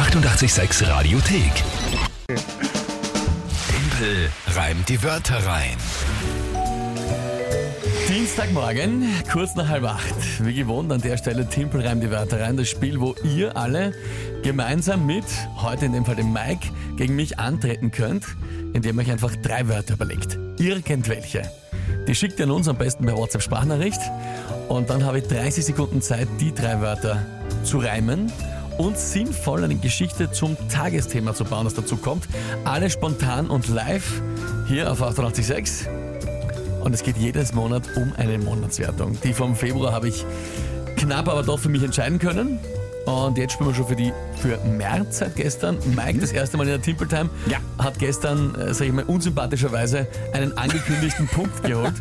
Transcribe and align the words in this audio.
886 0.00 0.88
Radiothek. 0.88 1.52
Tempel 3.68 4.30
reimt 4.54 4.88
die 4.88 5.02
Wörter 5.02 5.44
rein. 5.44 5.76
Dienstagmorgen, 8.08 9.04
kurz 9.30 9.54
nach 9.56 9.68
halb 9.68 9.84
acht. 9.84 10.14
Wie 10.42 10.54
gewohnt 10.54 10.90
an 10.90 11.02
der 11.02 11.18
Stelle 11.18 11.46
Timpel 11.46 11.86
reimt 11.86 12.02
die 12.02 12.10
Wörter 12.10 12.40
rein. 12.40 12.56
Das 12.56 12.70
Spiel, 12.70 12.98
wo 12.98 13.14
ihr 13.24 13.58
alle 13.58 13.92
gemeinsam 14.42 15.04
mit, 15.04 15.26
heute 15.56 15.84
in 15.84 15.92
dem 15.92 16.06
Fall 16.06 16.16
dem 16.16 16.32
Mike, 16.32 16.68
gegen 16.96 17.14
mich 17.14 17.38
antreten 17.38 17.90
könnt, 17.90 18.24
indem 18.72 18.98
ihr 18.98 19.02
euch 19.04 19.12
einfach 19.12 19.36
drei 19.36 19.68
Wörter 19.68 19.94
überlegt. 19.94 20.38
Irgendwelche. 20.58 21.42
Die 22.08 22.14
schickt 22.14 22.38
ihr 22.38 22.46
an 22.46 22.52
uns 22.52 22.68
am 22.68 22.78
besten 22.78 23.04
per 23.04 23.18
WhatsApp 23.18 23.42
Sprachnachricht. 23.42 24.00
Und 24.68 24.88
dann 24.88 25.04
habe 25.04 25.18
ich 25.18 25.28
30 25.28 25.62
Sekunden 25.62 26.00
Zeit, 26.00 26.26
die 26.40 26.54
drei 26.54 26.80
Wörter 26.80 27.18
zu 27.64 27.78
reimen 27.78 28.32
und 28.80 28.98
sinnvoll 28.98 29.62
eine 29.62 29.74
Geschichte 29.74 30.30
zum 30.30 30.56
Tagesthema 30.70 31.34
zu 31.34 31.44
bauen, 31.44 31.64
das 31.64 31.74
dazu 31.74 31.98
kommt. 31.98 32.26
Alles 32.64 32.94
spontan 32.94 33.50
und 33.50 33.68
live 33.68 34.22
hier 34.68 34.90
auf 34.90 35.02
886. 35.02 35.86
Und 36.82 36.94
es 36.94 37.02
geht 37.02 37.18
jedes 37.18 37.52
Monat 37.52 37.82
um 37.96 38.14
eine 38.16 38.38
Monatswertung. 38.38 39.18
Die 39.22 39.34
vom 39.34 39.54
Februar 39.54 39.92
habe 39.92 40.08
ich 40.08 40.24
knapp 40.96 41.28
aber 41.28 41.42
doch 41.42 41.58
für 41.58 41.68
mich 41.68 41.82
entscheiden 41.82 42.18
können. 42.18 42.58
Und 43.06 43.38
jetzt 43.38 43.52
spielen 43.54 43.70
wir 43.70 43.74
schon 43.74 43.86
für 43.86 43.96
die 43.96 44.12
für 44.40 44.58
März 44.64 45.18
seit 45.18 45.36
gestern. 45.36 45.78
Mike 45.96 46.18
das 46.20 46.32
erste 46.32 46.56
Mal 46.56 46.64
in 46.64 46.70
der 46.70 46.82
Timple 46.82 47.06
Time 47.08 47.28
Ja. 47.46 47.58
hat 47.82 47.98
gestern, 47.98 48.54
äh, 48.54 48.72
sag 48.72 48.86
ich 48.86 48.92
mal, 48.92 49.04
unsympathischerweise 49.04 50.06
einen 50.32 50.56
angekündigten 50.56 51.26
Punkt 51.32 51.62
geholt. 51.62 51.94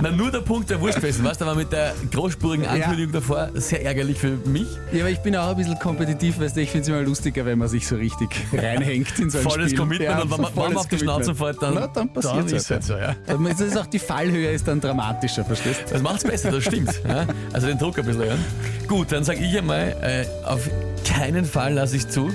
Na, 0.00 0.10
nur 0.10 0.30
der 0.30 0.40
Punkt 0.40 0.68
der 0.70 0.78
gewesen, 0.78 1.24
weißt 1.24 1.40
du, 1.40 1.44
aber 1.44 1.54
mit 1.54 1.72
der 1.72 1.94
großspurigen 2.12 2.66
Ankündigung 2.66 3.12
davor 3.12 3.48
sehr 3.54 3.84
ärgerlich 3.84 4.18
für 4.18 4.36
mich. 4.46 4.66
Ja, 4.92 5.00
aber 5.00 5.10
ich 5.10 5.18
bin 5.20 5.36
auch 5.36 5.50
ein 5.50 5.56
bisschen 5.56 5.78
kompetitiv, 5.78 6.40
weißt 6.40 6.56
du, 6.56 6.60
ich 6.60 6.70
finde 6.70 6.82
es 6.82 6.88
immer 6.88 7.02
lustiger, 7.02 7.44
wenn 7.46 7.58
man 7.58 7.68
sich 7.68 7.86
so 7.86 7.96
richtig 7.96 8.28
reinhängt 8.52 9.18
in 9.18 9.30
so 9.30 9.38
ein 9.38 9.44
Volles 9.44 9.66
Spiel. 9.68 9.78
Commitment 9.78 10.10
Ja, 10.10 10.22
und 10.22 10.30
wenn 10.30 10.40
man, 10.40 10.56
wenn 10.56 10.62
man 10.64 10.76
auf 10.76 10.88
die 10.88 10.98
Schnauze 10.98 11.34
fällt, 11.34 11.62
dann, 11.62 11.74
Na, 11.74 11.86
dann 11.86 12.12
passiert 12.12 12.52
es 12.52 12.70
halt 12.70 12.84
so. 12.84 12.96
Ja. 12.96 13.14
Das 13.26 13.60
ist 13.60 13.78
auch 13.78 13.86
die 13.86 13.98
Fallhöhe 13.98 14.50
ist 14.50 14.66
dann 14.68 14.80
dramatischer, 14.80 15.44
verstehst 15.44 15.82
du? 15.86 15.92
Das 15.94 16.02
macht's 16.02 16.24
besser, 16.24 16.50
das 16.50 16.64
stimmt. 16.64 17.00
Ja? 17.06 17.26
Also 17.52 17.66
den 17.66 17.78
Druck 17.78 17.98
ein 17.98 18.04
bisschen 18.06 18.22
erhöhen. 18.22 18.44
Gut, 18.86 19.12
dann 19.12 19.22
sage 19.24 19.40
ich 19.40 19.56
einmal, 19.56 19.94
äh, 20.02 20.24
auf 20.48 20.68
keinen 21.06 21.44
Fall 21.44 21.74
lasse 21.74 21.96
ich 21.96 22.08
zu, 22.08 22.30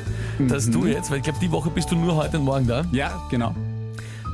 dass 0.48 0.70
du 0.70 0.86
jetzt, 0.86 1.10
weil 1.12 1.18
ich 1.18 1.24
glaube, 1.24 1.40
die 1.42 1.52
Woche 1.52 1.70
bist 1.70 1.92
du 1.92 1.96
nur 1.96 2.16
heute 2.16 2.40
und 2.40 2.46
morgen 2.46 2.68
da, 2.68 2.84
Ja, 2.92 3.22
genau. 3.30 3.56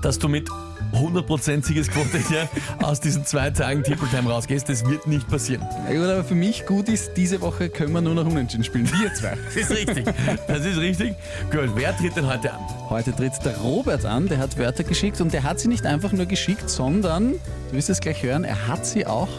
dass 0.01 0.17
du 0.19 0.27
mit 0.29 0.47
100% 0.93 1.63
Siegesquote 1.63 2.17
hier 2.17 2.49
aus 2.81 2.99
diesen 2.99 3.23
zwei 3.23 3.51
Tagen 3.51 3.83
Triple 3.83 4.07
Time 4.09 4.27
rausgehst. 4.29 4.67
Das 4.69 4.83
wird 4.87 5.05
nicht 5.05 5.27
passieren. 5.27 5.61
Ja, 5.87 5.95
gut, 5.99 6.09
aber 6.09 6.23
für 6.23 6.33
mich 6.33 6.65
gut 6.65 6.89
ist, 6.89 7.11
diese 7.15 7.41
Woche 7.41 7.69
können 7.69 7.93
wir 7.93 8.01
nur 8.01 8.15
noch 8.15 8.25
unentschieden 8.25 8.63
spielen. 8.63 8.89
Wir 8.99 9.13
zwei. 9.13 9.37
Das 9.45 9.55
ist 9.55 9.69
richtig. 9.71 10.05
Das 10.47 10.65
ist 10.65 10.77
richtig. 10.77 11.13
Gut, 11.51 11.69
wer 11.75 11.95
tritt 11.95 12.15
denn 12.15 12.25
heute 12.25 12.51
an? 12.53 12.59
Heute 12.89 13.15
tritt 13.15 13.33
der 13.45 13.57
Robert 13.57 14.03
an, 14.05 14.27
der 14.27 14.39
hat 14.39 14.57
Wörter 14.57 14.83
geschickt 14.83 15.21
und 15.21 15.31
der 15.31 15.43
hat 15.43 15.59
sie 15.59 15.67
nicht 15.67 15.85
einfach 15.85 16.11
nur 16.11 16.25
geschickt, 16.25 16.69
sondern, 16.69 17.33
du 17.69 17.73
wirst 17.77 17.89
es 17.91 17.99
gleich 17.99 18.23
hören, 18.23 18.43
er 18.43 18.67
hat 18.67 18.83
sie 18.85 19.05
auch 19.05 19.29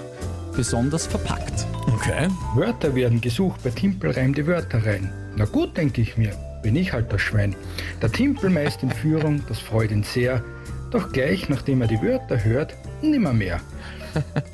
besonders 0.52 1.06
verpackt. 1.06 1.66
Okay. 1.94 2.28
Wörter 2.54 2.94
werden 2.94 3.20
gesucht 3.20 3.62
bei 3.62 3.70
Timpel 3.70 4.10
reim 4.12 4.34
die 4.34 4.46
Wörter 4.46 4.84
rein. 4.84 5.12
Na 5.36 5.44
gut, 5.44 5.76
denke 5.76 6.00
ich 6.00 6.16
mir, 6.16 6.32
bin 6.62 6.76
ich 6.76 6.92
halt 6.92 7.12
das 7.12 7.20
Schwein. 7.20 7.54
Der 8.02 8.10
Timpel 8.10 8.50
meist 8.50 8.82
in 8.82 8.90
Führung, 8.90 9.42
das 9.48 9.58
freut 9.58 9.90
ihn 9.90 10.02
sehr. 10.02 10.42
Doch 10.90 11.12
gleich 11.12 11.48
nachdem 11.48 11.82
er 11.82 11.88
die 11.88 12.02
Wörter 12.02 12.42
hört, 12.42 12.74
nimmer 13.02 13.32
mehr. 13.32 13.60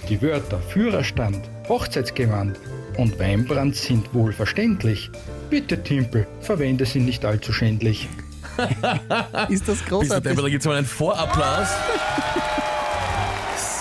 Die 0.09 0.21
Wörter 0.21 0.59
Führerstand, 0.59 1.49
Hochzeitsgewand 1.69 2.59
und 2.99 3.19
Weinbrand 3.19 3.75
sind 3.75 4.13
wohl 4.15 4.33
verständlich. 4.33 5.11
Bitte 5.51 5.83
Timpel, 5.83 6.27
verwende 6.41 6.85
sie 6.85 7.01
nicht 7.01 7.25
allzu 7.25 7.53
schändlich. 7.53 8.09
Ist 9.49 9.69
das 9.69 9.79
Bist 9.79 9.87
du 9.87 9.89
großartig? 9.89 10.37
Da 10.37 10.49
gibt 10.49 10.61
es 10.61 10.67
mal 10.67 10.77
einen 10.77 10.87
Vorapplaus. 10.87 11.69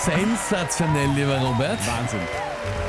Sensationell, 0.06 1.08
lieber 1.16 1.36
Robert. 1.40 1.78
Wahnsinn. 1.84 2.20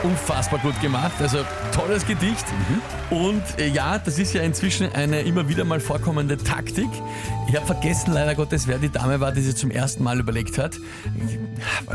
unfassbar 0.04 0.60
gut 0.60 0.80
gemacht. 0.82 1.14
Also 1.20 1.40
tolles 1.74 2.06
Gedicht. 2.06 2.46
Und 3.10 3.42
äh, 3.58 3.68
ja, 3.68 3.98
das 3.98 4.20
ist 4.20 4.34
ja 4.34 4.44
inzwischen 4.44 4.94
eine 4.94 5.22
immer 5.22 5.50
wieder 5.50 5.66
mal 5.66 5.80
vorkommende 5.80 6.38
Taktik. 6.38 6.90
Ich 7.50 7.56
habe 7.56 7.66
vergessen 7.66 8.14
leider 8.14 8.36
Gottes, 8.36 8.68
wer 8.68 8.78
die 8.78 8.90
Dame 8.90 9.20
war, 9.20 9.32
die 9.32 9.42
sie 9.42 9.56
zum 9.56 9.72
ersten 9.72 10.04
Mal 10.04 10.20
überlegt 10.20 10.60
hat. 10.60 10.76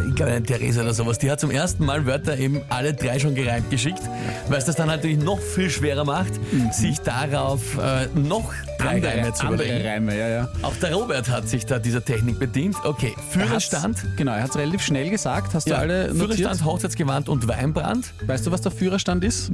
Ich, 0.09 0.15
glaube, 0.17 0.33
eine 0.33 0.43
Theresa 0.43 0.83
oder 0.83 0.93
sowas. 0.93 1.21
Die 1.21 1.31
hat 1.31 1.39
zum 1.39 1.53
ersten 1.53 1.85
Mal 1.85 2.05
Wörter 2.05 2.37
eben 2.37 2.61
alle 2.69 2.93
drei 2.93 3.21
schon 3.21 3.37
gereimt 3.37 3.71
geschickt, 3.71 4.03
weil 4.49 4.59
es 4.59 4.65
das 4.65 4.75
dann 4.75 4.89
natürlich 4.89 5.19
noch 5.19 5.39
viel 5.39 5.71
schwerer 5.71 6.05
macht, 6.05 6.33
sich 6.73 6.99
darauf 7.01 7.79
äh, 7.79 8.09
noch 8.19 8.53
drei 8.83 9.09
Reime 9.09 9.33
zu 9.33 9.47
andere 9.47 9.65
überlegen. 9.65 9.87
Reime, 9.87 10.19
ja, 10.19 10.29
ja. 10.29 10.49
Auch 10.63 10.77
der 10.77 10.95
Robert 10.95 11.29
hat 11.29 11.49
sich 11.49 11.67
da 11.67 11.79
dieser 11.79 12.05
Technik 12.05 12.39
bedient. 12.39 12.77
Okay, 12.85 13.15
Führerstand. 13.31 14.05
Er 14.05 14.17
Genau, 14.17 14.33
er 14.33 14.43
hat 14.43 14.51
es 14.51 14.57
relativ 14.57 14.83
schnell 14.83 15.11
gesagt. 15.11 15.55
Hast 15.55 15.67
du 15.67 15.71
Ja, 15.73 15.79
alle 15.79 16.09
notiert? 16.15 16.37
Führerstand, 16.37 16.65
Hochzeitsgewand 16.65 17.29
und 17.29 17.47
Weinbrand. 17.49 18.13
Weißt 18.27 18.47
du, 18.47 18.51
was 18.51 18.61
der 18.63 18.73
Führerstand 18.73 19.25
ist? 19.25 19.51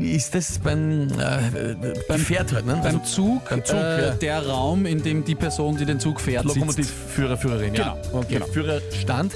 Ist 0.00 0.34
das 0.34 0.58
beim, 0.58 1.08
äh, 1.08 1.74
beim 2.08 2.18
Gefährt 2.18 2.52
halt, 2.52 2.66
ne? 2.66 2.80
Beim 2.82 3.04
Zug, 3.04 3.48
beim 3.48 3.64
Zug, 3.64 3.76
äh, 3.76 4.06
ja. 4.06 4.10
der 4.14 4.46
Raum, 4.46 4.86
in 4.86 5.02
dem 5.02 5.24
die 5.24 5.34
Person, 5.34 5.76
die 5.76 5.84
den 5.84 6.00
Zug 6.00 6.20
fährt, 6.20 6.44
sitzt. 6.44 6.56
Lokomotivführer, 6.56 7.36
Führerin, 7.36 7.74
ja. 7.74 7.96
Genau, 8.02 8.18
Okay, 8.20 8.34
genau. 8.34 8.46
Führerstand. 8.46 9.34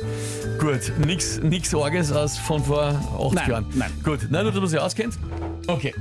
Gut, 0.59 0.93
nix, 1.05 1.41
nix 1.43 1.75
Orges 1.75 2.13
aus 2.13 2.39
von 2.39 2.63
vor 2.65 2.85
80 3.19 3.33
Nein, 3.35 3.51
Jahren. 3.51 3.67
nein. 3.75 3.91
Gut, 4.03 4.21
nein, 4.31 4.43
nur, 4.45 4.53
dass 4.53 4.61
man 4.61 4.69
sich 4.71 4.79
auskennt. 4.81 5.15
Okay. 5.67 5.95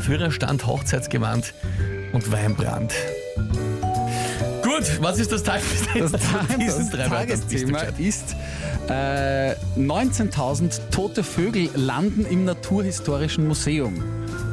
Führerstand, 0.00 0.66
Hochzeitsgewand 0.66 1.54
und 2.14 2.30
Weinbrand. 2.32 2.94
Gut, 4.62 5.02
was 5.02 5.18
ist 5.18 5.32
das 5.32 5.42
Tagesthema 5.42 6.08
Das, 6.08 6.12
das 6.12 7.08
Tagesthema 7.08 7.80
ist, 7.98 8.36
äh, 8.88 9.54
19.000 9.76 10.90
tote 10.90 11.22
Vögel 11.22 11.68
landen 11.74 12.24
im 12.24 12.44
Naturhistorischen 12.44 13.46
Museum. 13.46 14.02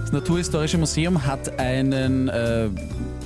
Das 0.01 0.11
Naturhistorische 0.11 0.77
Museum 0.77 1.25
hat 1.25 1.59
einen 1.59 2.27
äh, 2.27 2.69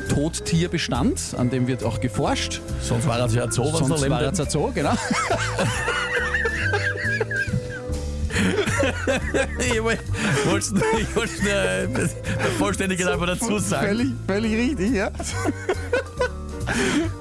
Tottierbestand, 0.09 1.19
an 1.38 1.50
dem 1.50 1.67
wird 1.67 1.84
auch 1.84 2.00
geforscht. 2.00 2.62
Sonst 2.81 3.07
war 3.07 3.17
das 3.17 3.34
ja 3.34 3.50
so, 3.50 3.63
was 3.63 3.88
Sonst 3.88 4.09
war 4.09 4.22
es 4.22 4.52
so, 4.52 4.72
genau. 4.73 4.94
Ich 9.60 9.84
wollte 9.84 10.04
ich 11.00 11.16
wollt's 11.16 11.42
nur 11.42 11.52
äh, 11.52 11.88
der 11.88 12.10
Vollständigkeit 12.58 13.08
einfach 13.08 13.28
dazu 13.28 13.60
sagen. 13.60 13.88
Völlig, 13.88 14.08
völlig 14.28 14.54
richtig, 14.54 14.92
ja. 14.94 15.12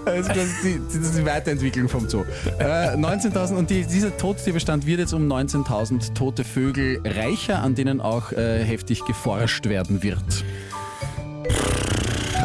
Das 0.04 0.28
ist 0.28 0.64
die, 0.64 0.80
das 0.86 0.94
ist 0.94 1.18
die 1.18 1.24
Weiterentwicklung 1.24 1.88
vom 1.88 2.08
Zoo. 2.08 2.24
Äh, 2.58 2.96
19.000 2.96 3.54
und 3.54 3.70
die, 3.70 3.84
dieser 3.84 4.16
Tottierbestand 4.16 4.86
wird 4.86 5.00
jetzt 5.00 5.12
um 5.12 5.30
19.000 5.30 6.14
tote 6.14 6.44
Vögel 6.44 7.00
reicher, 7.04 7.60
an 7.60 7.74
denen 7.74 8.00
auch 8.00 8.32
äh, 8.32 8.64
heftig 8.64 9.04
geforscht 9.04 9.66
werden 9.66 10.02
wird. 10.02 10.44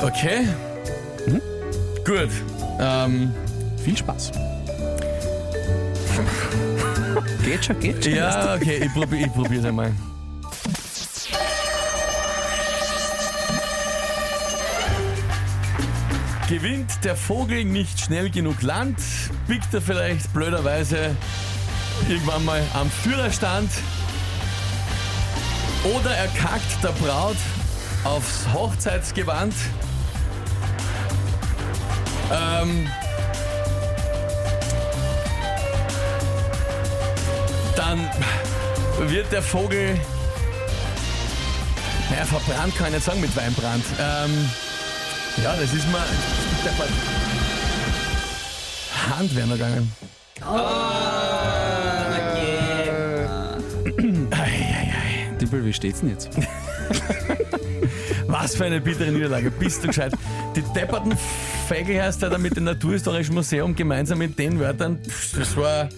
Okay. 0.01 0.47
Gut. 2.05 2.29
Ähm, 2.79 3.33
Viel 3.83 3.97
Spaß. 3.97 4.31
Geht 7.49 7.65
schon, 7.65 7.79
geht 7.79 8.03
schon. 8.03 8.13
ja, 8.13 8.53
okay, 8.53 8.77
ich 8.85 8.93
probiere 8.93 9.25
ich 9.25 9.33
probier's 9.33 9.65
einmal. 9.65 9.91
Gewinnt 16.47 17.03
der 17.03 17.15
Vogel 17.15 17.65
nicht 17.65 17.99
schnell 17.99 18.29
genug 18.29 18.61
Land, 18.61 18.99
biegt 19.47 19.73
er 19.73 19.81
vielleicht 19.81 20.31
blöderweise 20.31 21.15
irgendwann 22.07 22.45
mal 22.45 22.61
am 22.75 22.87
Führerstand 22.91 23.71
oder 25.95 26.11
er 26.11 26.27
kackt 26.27 26.83
der 26.83 26.91
Braut 27.03 27.37
aufs 28.03 28.47
Hochzeitsgewand. 28.53 29.55
Ähm, 32.31 32.87
dann 37.89 39.09
wird 39.09 39.31
der 39.31 39.41
Vogel. 39.41 39.99
Naja, 42.09 42.25
verbrannt 42.25 42.75
kann 42.75 42.87
ich 42.87 42.93
nicht 42.93 43.05
sagen 43.05 43.21
mit 43.21 43.35
Weinbrand. 43.35 43.83
Ähm, 43.99 44.49
ja, 45.43 45.55
das 45.55 45.73
ist 45.73 45.91
mal. 45.91 46.05
Hand 49.09 49.35
wäre 49.35 49.47
noch 49.47 49.55
gegangen. 49.55 49.91
Eieiei. 54.31 55.31
Dippel, 55.41 55.65
wie 55.65 55.73
steht's 55.73 56.01
denn 56.01 56.09
jetzt? 56.09 56.29
Was 58.27 58.55
für 58.55 58.65
eine 58.65 58.79
bittere 58.81 59.11
Niederlage. 59.11 59.49
Bist 59.49 59.83
du 59.83 59.87
gescheit? 59.87 60.13
Die 60.55 60.61
depperten 60.61 61.17
Fägelheister 61.67 62.29
da 62.29 62.37
mit 62.37 62.55
dem 62.55 62.65
Naturhistorischen 62.65 63.33
Museum 63.33 63.75
gemeinsam 63.75 64.19
mit 64.19 64.37
den 64.37 64.59
Wörtern, 64.59 64.99
pff, 65.03 65.37
das 65.37 65.57
war 65.57 65.89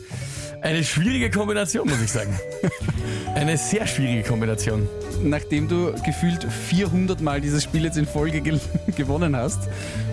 eine 0.61 0.83
schwierige 0.83 1.29
Kombination, 1.29 1.87
muss 1.89 2.01
ich 2.01 2.11
sagen. 2.11 2.37
Eine 3.35 3.57
sehr 3.57 3.87
schwierige 3.87 4.23
Kombination. 4.23 4.87
nachdem 5.23 5.67
du 5.69 5.93
gefühlt 6.05 6.43
400 6.43 7.21
Mal 7.21 7.39
dieses 7.39 7.63
Spiel 7.63 7.85
jetzt 7.85 7.97
in 7.97 8.05
Folge 8.05 8.41
ge 8.41 8.59
gewonnen 8.95 9.35
hast. 9.37 9.59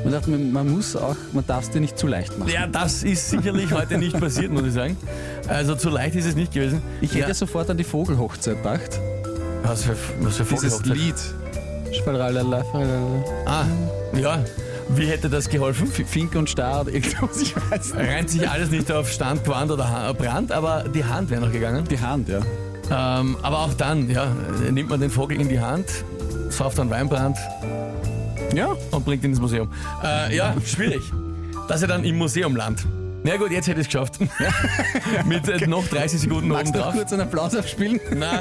Und 0.04 0.12
dachte 0.12 0.30
mir, 0.30 0.38
man 0.38 0.68
muss 0.70 0.94
auch, 0.94 1.16
man 1.32 1.44
darf 1.46 1.64
es 1.64 1.70
dir 1.70 1.80
nicht 1.80 1.98
zu 1.98 2.06
leicht 2.06 2.38
machen. 2.38 2.50
Ja, 2.50 2.66
das 2.68 3.02
ist 3.02 3.28
sicherlich 3.28 3.72
heute 3.72 3.98
nicht 3.98 4.18
passiert, 4.20 4.52
muss 4.52 4.64
ich 4.66 4.72
sagen. 4.72 4.96
Also 5.48 5.74
zu 5.74 5.90
leicht 5.90 6.14
ist 6.14 6.26
es 6.26 6.36
nicht 6.36 6.52
gewesen. 6.52 6.80
Ich 7.00 7.12
hätte 7.14 7.28
ja, 7.28 7.34
sofort 7.34 7.68
an 7.70 7.76
die 7.76 7.84
Vogelhochzeit 7.84 8.58
gedacht. 8.58 9.00
was 9.64 9.82
für, 9.82 9.96
was 10.20 10.36
für 10.36 10.44
Dieses 10.44 10.74
Vogelhochzeit? 10.74 10.96
Lied. 10.96 11.94
Schwalalala, 11.96 12.64
falala. 12.64 13.24
Ah, 13.46 13.64
ja. 14.16 14.44
Wie 14.90 15.06
hätte 15.06 15.28
das 15.28 15.48
geholfen? 15.48 15.88
F- 15.88 16.08
Finke 16.08 16.38
und 16.38 16.48
oder 16.80 16.88
irgendwas, 16.92 17.42
ich 17.42 17.54
weiß 17.56 17.94
nicht. 17.94 18.08
Reimt 18.08 18.30
sich 18.30 18.48
alles 18.48 18.70
nicht 18.70 18.90
auf 18.90 19.10
Stand, 19.10 19.44
Quant 19.44 19.70
oder 19.70 19.88
Ha- 19.90 20.12
Brand, 20.12 20.50
aber 20.52 20.84
die 20.92 21.04
Hand 21.04 21.30
wäre 21.30 21.40
noch 21.42 21.52
gegangen. 21.52 21.84
Die 21.88 22.00
Hand, 22.00 22.28
ja. 22.28 22.40
Ähm, 22.90 23.36
aber 23.42 23.58
auch 23.60 23.74
dann, 23.74 24.08
ja, 24.10 24.32
nimmt 24.70 24.88
man 24.88 24.98
den 25.00 25.10
Vogel 25.10 25.40
in 25.40 25.48
die 25.48 25.60
Hand, 25.60 25.86
sauft 26.48 26.78
dann 26.78 26.88
Weinbrand 26.88 27.36
Ja, 28.54 28.68
und 28.92 29.04
bringt 29.04 29.22
ihn 29.24 29.30
ins 29.30 29.40
Museum. 29.40 29.68
Äh, 30.02 30.34
ja, 30.34 30.54
schwierig. 30.64 31.02
Dass 31.68 31.82
er 31.82 31.88
dann 31.88 32.02
im 32.04 32.16
Museum 32.16 32.56
landet. 32.56 32.86
Na 33.24 33.36
gut, 33.36 33.50
jetzt 33.50 33.68
hätte 33.68 33.80
ich 33.80 33.88
es 33.88 33.92
geschafft. 33.92 34.18
Mit 35.26 35.46
äh, 35.48 35.66
noch 35.66 35.86
30 35.86 36.20
Sekunden 36.20 36.44
oben 36.50 36.60
magst 36.60 36.74
du 36.74 36.78
drauf. 36.78 36.94
kurz 36.94 37.12
einen 37.12 37.22
Applaus 37.22 37.54
aufspielen? 37.54 38.00
Na. 38.16 38.40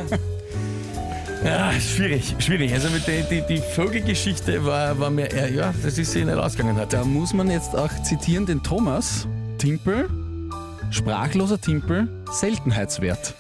Ja, 1.44 1.72
schwierig, 1.80 2.36
schwierig. 2.40 2.74
Also 2.74 2.90
mit 2.90 3.08
der 3.08 3.22
die, 3.22 3.42
die 3.42 3.62
Vogelgeschichte 3.76 4.66
war, 4.66 5.00
war 5.00 5.10
mir 5.10 5.32
eher, 5.32 5.52
ja, 5.52 5.74
das 5.84 5.98
ist 5.98 6.12
sie 6.12 6.26
nicht 6.26 6.38
ausgegangen 6.38 6.78
hat. 6.78 6.94
Da 6.94 7.04
muss 7.04 7.34
man 7.34 7.50
jetzt 7.50 7.76
auch 7.76 7.92
zitieren 8.04 8.46
den 8.46 8.64
Thomas. 8.64 9.28
Timpel, 9.58 10.10
sprachloser 10.92 11.60
Timpel, 11.60 12.08
Seltenheitswert. 12.32 13.34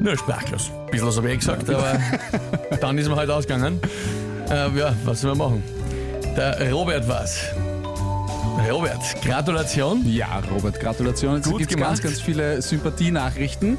Nur 0.00 0.16
sprachlos. 0.16 0.70
Bisschen 0.90 1.06
was 1.06 1.16
habe 1.16 1.30
ich 1.30 1.38
gesagt, 1.38 1.68
aber 1.70 1.98
dann 2.80 2.98
ist 2.98 3.08
mir 3.08 3.16
halt 3.16 3.30
ausgegangen. 3.30 3.80
Äh, 4.50 4.70
ja, 4.78 4.94
was 5.04 5.20
soll 5.20 5.34
man 5.34 5.50
machen? 5.50 5.62
Der 6.36 6.72
Robert 6.72 7.06
war's. 7.08 7.38
Robert, 8.70 9.00
Gratulation 9.24 10.04
Ja, 10.06 10.42
Robert, 10.54 10.78
Gratulation. 10.78 11.36
Jetzt 11.36 11.48
Gut 11.48 11.58
gibt 11.58 11.70
es 11.70 11.76
gemacht. 11.76 11.90
ganz, 11.90 12.02
ganz 12.02 12.20
viele 12.20 12.60
Sympathienachrichten. 12.60 13.78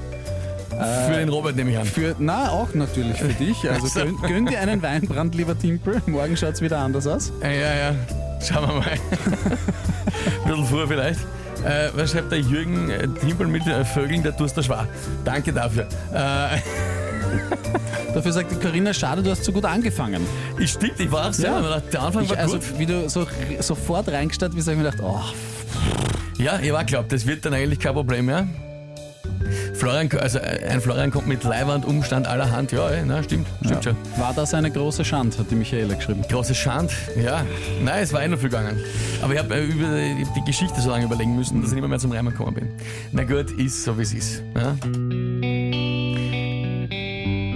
Für 1.08 1.14
den 1.18 1.30
Robert, 1.30 1.56
nehme 1.56 1.72
ich 1.72 1.78
an. 1.78 1.86
Für, 1.86 2.16
na, 2.20 2.50
auch 2.50 2.74
natürlich 2.74 3.18
für 3.18 3.28
dich. 3.34 3.70
Also 3.70 3.88
So. 3.94 4.00
gönn, 4.02 4.18
gönn 4.22 4.46
dir 4.46 4.60
einen 4.60 4.82
Weinbrand, 4.82 5.36
lieber 5.36 5.58
Timpel. 5.58 6.02
Morgen 6.06 6.36
schaut 6.38 6.54
es 6.56 6.62
wieder 6.62 6.80
anders 6.80 7.08
aus. 7.08 7.32
Ja, 7.42 7.50
ja, 7.52 7.76
ja. 7.76 7.96
Schauen 8.42 8.68
wir 8.68 8.76
mal. 8.76 8.88
Ein 10.46 10.48
bisschen 10.50 10.66
früher 10.66 10.88
vielleicht. 10.88 11.20
Äh, 11.66 11.90
was 11.96 12.12
schreibt 12.12 12.32
der 12.32 12.40
Jürgen 12.40 12.92
Timpel 13.22 13.48
mit 13.48 13.66
äh, 13.68 13.86
Vögeln, 13.86 14.22
der 14.24 14.36
tust 14.36 14.58
der 14.58 14.64
Schwa. 14.64 14.86
Danke 15.24 15.54
dafür. 15.54 15.88
Äh, 16.14 16.60
Dafür 18.14 18.32
sagt 18.32 18.52
die 18.52 18.56
Corinna, 18.56 18.94
schade, 18.94 19.24
du 19.24 19.32
hast 19.32 19.44
so 19.44 19.52
gut 19.52 19.66
angefangen. 19.66 20.22
ich 20.60 20.72
stimmt, 20.72 21.00
ich 21.00 21.12
war 21.12 21.30
auch 21.30 21.34
sehr. 21.34 21.50
Ja. 21.50 21.80
Der 21.80 22.02
Anfang 22.04 22.24
Ich, 22.26 22.30
war 22.30 22.38
also, 22.38 22.58
gut. 22.58 22.78
wie 22.78 22.86
du 22.86 23.10
so 23.10 23.26
sofort 23.60 24.08
reingestartet 24.10 24.56
bist, 24.56 24.68
habe 24.68 24.78
ich 24.78 24.84
mir 24.84 24.92
gedacht, 24.92 25.04
oh, 25.04 25.22
Ja, 26.38 26.60
ich 26.60 26.72
war 26.72 26.84
glaubt, 26.84 27.12
das 27.12 27.26
wird 27.26 27.44
dann 27.46 27.54
eigentlich 27.56 27.80
kein 27.80 27.94
Problem 27.94 28.26
mehr. 28.26 28.48
Florian, 29.84 30.10
also 30.18 30.40
äh, 30.40 30.66
ein 30.70 30.80
Florian 30.80 31.12
kommt 31.12 31.28
mit 31.28 31.44
Leihwand, 31.44 31.84
Umstand 31.84 32.26
allerhand. 32.26 32.72
Ja, 32.72 32.88
ey, 32.88 33.04
na, 33.06 33.22
stimmt, 33.22 33.48
stimmt 33.66 33.84
schon. 33.84 33.98
war 34.16 34.34
das 34.34 34.54
eine 34.54 34.72
große 34.72 35.04
Schande, 35.04 35.38
hat 35.38 35.52
die 35.52 35.56
Michaela 35.56 35.94
geschrieben. 35.96 36.24
Große 36.30 36.56
Schand, 36.56 36.94
ja. 37.22 37.46
Nein, 37.84 38.02
es 38.02 38.14
war 38.14 38.24
eh 38.24 38.30
noch 38.30 38.40
viel 38.40 38.48
gegangen. 38.48 38.80
Aber 39.22 39.34
ich 39.34 39.40
habe 39.40 39.56
äh, 39.56 39.66
über 39.66 39.88
die, 39.88 40.26
die 40.38 40.46
Geschichte 40.46 40.80
so 40.80 40.90
lange 40.90 41.04
überlegen 41.04 41.36
müssen, 41.36 41.62
dass 41.62 41.72
ich 41.74 41.76
nicht 41.76 41.86
mehr, 41.86 42.00
zum 42.00 42.14
Reimen 42.14 42.32
gekommen 42.32 42.54
bin. 42.54 42.70
Na 43.12 43.26
gut, 43.26 43.52
ist 43.60 43.84
so 43.84 43.98
wie 43.98 44.04
es 44.04 44.14
ist. 44.14 44.42
Ja? 44.56 44.74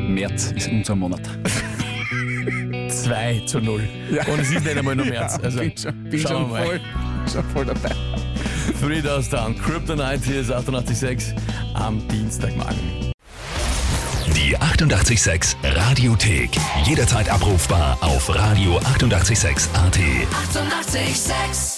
März 0.10 0.52
ist 0.52 0.68
unser 0.68 0.96
Monat. 0.98 1.22
2 2.90 3.44
zu 3.46 3.62
0. 3.62 3.88
Und 4.30 4.40
es 4.42 4.52
ist 4.52 4.66
nicht 4.66 4.78
einmal 4.78 4.98
nur 4.98 5.06
März. 5.06 5.38
Also, 5.44 5.60
bin 5.60 5.78
schon, 5.78 6.04
bin 6.04 6.20
schauen 6.20 6.32
schon 6.32 6.42
wir 6.42 6.58
mal. 6.58 6.66
voll, 6.66 6.82
schon 7.32 7.44
voll 7.54 7.66
dabei. 7.66 8.07
Three 8.80 9.02
Doors 9.02 9.30
Down, 9.30 9.58
Kryptonite, 9.58 10.24
hier 10.24 10.42
ist 10.42 10.52
88.6 10.52 11.34
am 11.74 12.08
Dienstagmorgen. 12.08 13.12
Die 14.36 14.58
88,6 14.58 15.56
Radiothek. 15.64 16.52
Jederzeit 16.86 17.30
abrufbar 17.30 17.98
auf 18.02 18.30
radio886.at. 18.30 19.98
88,6. 19.98 20.98
Eighty-eight, 20.98 21.16
sex. 21.16 21.77